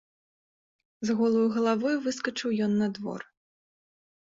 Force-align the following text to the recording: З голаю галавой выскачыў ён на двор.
З 1.09 1.17
голаю 1.21 1.45
галавой 1.59 1.95
выскачыў 2.09 2.49
ён 2.69 2.77
на 2.85 2.93
двор. 3.01 3.21